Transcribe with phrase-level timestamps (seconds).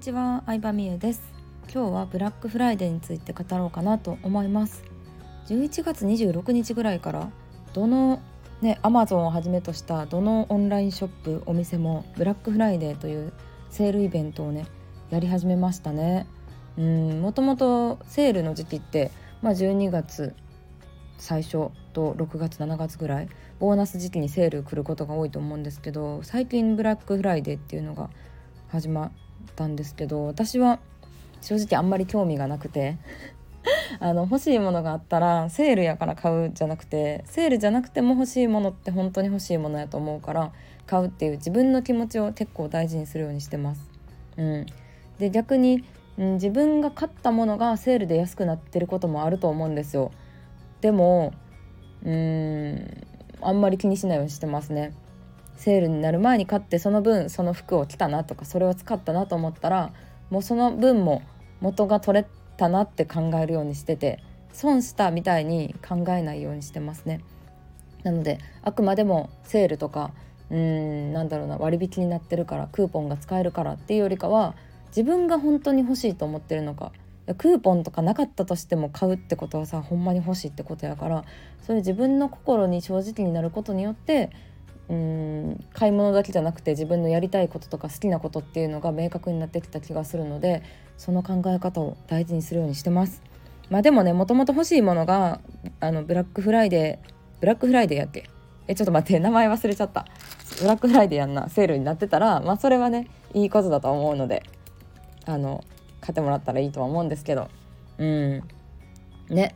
[0.00, 1.22] ちは、相葉美優です。
[1.70, 4.82] 今日はブラックフライデーについて語ろうかなと思います。
[5.46, 7.30] 11月26日ぐらいから
[7.74, 8.22] どの
[8.62, 13.34] ね、アマゾンをはじめとしたどのオンラインショップお店もブラックフライデーという
[13.68, 14.66] セールイベントをね
[15.10, 16.26] やり始めましたね。
[16.78, 19.10] うんもともとセールの時期って、
[19.42, 20.34] まあ、12月
[21.18, 28.08] 最初と6月7月ぐらいボーナス時期にセール来ることが多いと思うんですけど最近ブラックフライデーっていうのが
[28.68, 29.12] 始ま
[29.50, 30.78] ったんですけど私は
[31.42, 32.96] 正直あんまり興味がなくて
[34.00, 40.52] あの欲しいものがあったらセールやから買うじゃなくてセールじゃなくても欲しいものって本当に欲しいものやと思うから
[40.86, 43.90] 買うっていう自分の気持ちを結構大事にするようにしてます。
[44.36, 44.66] うん、
[45.18, 45.84] で逆に、
[46.18, 50.10] うん、自分が買ったものがセールで安くなってることもあると思うんですよ。
[50.80, 51.32] でも
[52.02, 53.06] うーん
[53.42, 54.92] あんまり気にしないようにしてますね。
[55.60, 59.92] セールになる前に買ってその分その服を着たなとかそれを使ったなと思ったら
[60.30, 61.20] もうその分も
[61.60, 67.20] 元が取れたなって考えるようにしてて損したみたいに考えないようにしてますね。
[68.04, 70.12] なのであくまでもセールとか
[70.48, 74.54] うーんなんだろうな割引になってるからクーポンが使えるからっていうよりかは
[74.88, 76.92] 自分が本当に欲しいと思ってるのか
[77.36, 81.24] クーポンとかなかったとしても買うってことはさほんまに欲しいってことやから
[81.60, 84.30] そういう自分の心に正直になることによって
[84.90, 90.64] うん買い物だけじゃなくて自分のやりたいこととか好きなことっていうのが明確になってきた気がするので
[90.98, 93.22] その考え方を大事にするようにしてます。
[93.70, 95.40] まあでもねもともと欲しいものが
[95.78, 98.28] あのブラックフライデーブラックフライデーやっけ？
[98.66, 100.06] えちょっと待って名前忘れちゃった。
[100.60, 101.48] ブラックフライデーやんな。
[101.48, 104.42] セールになってたらまあそれはねいいことだと思うので
[105.24, 105.62] あの
[106.00, 107.48] 買ってもらったらいいとは思うんですけど。
[107.98, 108.42] うん。
[109.28, 109.54] ね。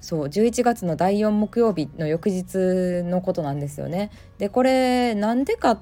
[0.00, 4.10] そう11月の第4木曜日の翌日のことなんですよね。
[4.38, 5.80] でこれなんでかっ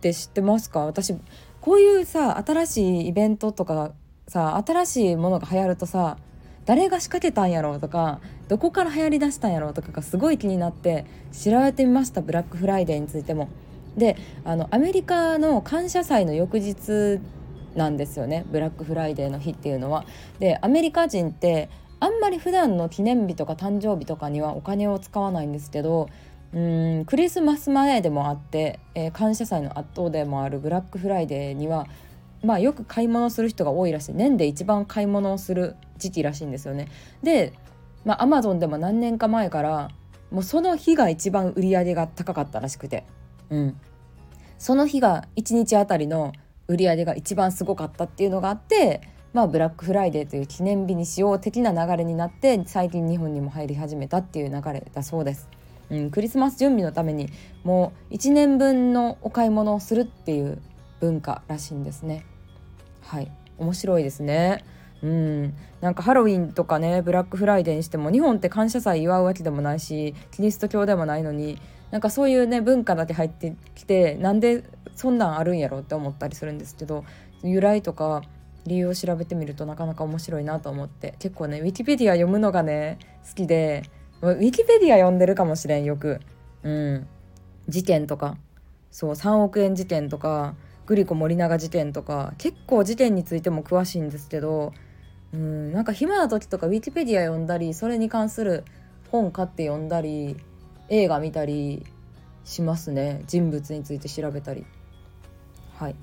[0.00, 0.86] て知ってますか？
[0.86, 1.14] 私
[1.60, 3.92] こういうさ新しいイベントとか
[4.26, 6.16] さ新しいものが流行るとさ
[6.64, 13.48] 誰が仕掛けたんやろうとかどこから流行りだしたんやろうとかがすごい気になって調べてみましたブラックフライデーについても。
[13.96, 17.20] であのアメリカの感謝祭の翌日
[17.74, 20.04] なんですよねブラックフライデーの日っていうのは。
[20.38, 21.68] でアメリカ人って
[22.02, 26.08] あんまり普段の記念日とか誕生日とかにはお金を使わないんですけど
[26.52, 31.86] うんクリスマス前でもあって、えー、感謝祭のあとでもあるブラックフライデーには
[32.42, 34.14] まあよく買い物する人が多いらしい。
[34.14, 36.88] 年で一番買い物をする時期らしいんですよね。
[37.22, 37.52] で
[38.04, 39.88] まあアマゾンでも何年か前から
[40.32, 43.04] もうその日が一番売り上げが高かったらしくて、
[43.48, 43.76] うん、
[44.58, 46.32] その日が1日あたりの
[46.66, 55.48] 売り上げが一番すごかったっていうのがあってまあ、ブラックフライデーという記念日にしよう的な流れになって最近日本にも入り始めたっていう流れだそうです。
[55.90, 57.30] うん、クリスマス準備のために
[57.64, 60.60] もう1年分のお買い物をするっていう
[61.00, 62.24] 文化らしいんですね。
[63.02, 64.64] はい面白いですね。
[65.02, 71.58] うん、なんかハロウィンとかねブラックフライデーにしても日本って感謝祭祝うわけでもないしキリスト教でもないのに
[71.90, 74.62] なんかそういうね文化だけ入ってきてなんで
[74.94, 77.04] そんなんあるんやろって思ったりするんですけど
[77.42, 78.22] 由来とか
[78.66, 81.14] 理由を調べてみるとなかなか面白いなと思って。
[81.18, 83.84] 結構ねウィキペディア読むのがね好きで
[84.20, 86.20] ウィキペディア読んでるかもしれんよく。
[86.62, 87.06] うん。
[87.68, 88.36] 事件とか。
[88.90, 90.54] そう3億円事件とか
[90.86, 94.74] グリコ森永事件とか結構事件についても詳しいんですけど
[95.32, 98.64] うんなんか暇な時とかウィキペディア読んだりそれに関する
[99.10, 100.36] 本買って読んだり
[100.90, 101.86] 映画見たり
[102.44, 103.22] しますね。
[103.26, 104.66] 人物について調べたり。
[105.78, 105.94] はい。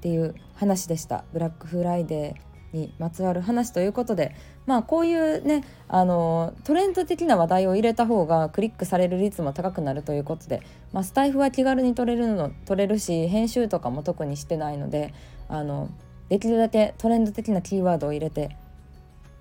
[0.00, 4.34] っていう話でしたブラックフライデーにまつわる話ということで
[4.64, 10.62] まあこういうねあのトレンド的な話題を入れた方がクリックされる率も高くなるということで、
[10.92, 15.12] まあ、スタイフは気軽に取れるの取れるし編集とかも特にしてないので
[15.48, 15.90] あの
[16.30, 18.56] できるだけトレンド的なキーワードを入れて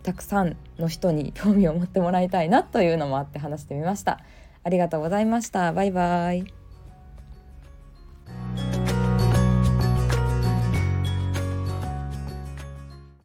[0.03, 4.19] たくさんの人に 興味を持ってもらいたいなというのもあって話してみました。
[4.61, 5.71] ありがとうございました。
[5.71, 6.58] バイバイ。